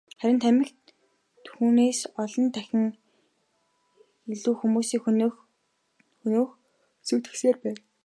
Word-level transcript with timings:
Харин 0.19 0.37
тамхи 0.43 0.73
түүнээс 1.45 1.99
ч 2.03 2.11
олон 2.23 2.45
дахин 2.55 2.83
илүү 4.33 4.55
хүмүүсийг 4.57 5.01
хөнөөн 5.03 6.45
сүйтгэсээр 7.07 7.57
байна. 7.63 7.79